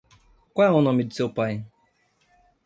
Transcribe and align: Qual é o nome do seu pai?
Qual 0.53 0.67
é 0.67 0.71
o 0.71 0.81
nome 0.81 1.03
do 1.03 1.13
seu 1.13 1.31
pai? 1.31 1.63